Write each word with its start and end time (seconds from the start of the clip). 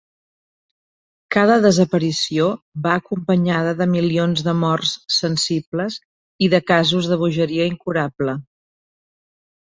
Cada 1.35 1.57
desaparició 1.65 2.47
va 2.87 2.95
acompanyada 3.01 3.75
de 3.83 3.87
milions 3.91 4.41
de 4.49 4.57
morts 4.63 4.95
sensibles 5.19 5.99
i 6.49 6.51
de 6.57 6.63
casos 6.73 7.13
de 7.13 7.21
bogeria 7.27 7.71
incurable. 7.75 8.37